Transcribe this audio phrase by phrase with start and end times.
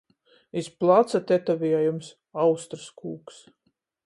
[0.61, 2.09] Iz placa tetoviejums–
[2.47, 3.45] Austrys kūks.